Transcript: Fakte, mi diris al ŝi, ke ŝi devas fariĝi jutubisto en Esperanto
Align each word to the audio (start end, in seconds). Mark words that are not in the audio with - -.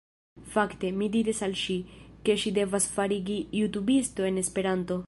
Fakte, 0.53 0.89
mi 1.01 1.09
diris 1.15 1.41
al 1.49 1.53
ŝi, 1.65 1.75
ke 2.29 2.37
ŝi 2.45 2.55
devas 2.57 2.89
fariĝi 2.97 3.39
jutubisto 3.61 4.31
en 4.33 4.47
Esperanto 4.47 4.99